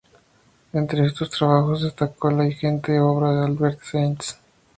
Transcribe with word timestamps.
Entre 0.73 1.05
estos 1.05 1.29
trabajos 1.29 1.83
destacó 1.83 2.31
la 2.31 2.47
ingente 2.47 2.99
obra 2.99 3.33
de 3.33 3.37
Adalbert 3.37 3.81
Seitz. 3.83 4.35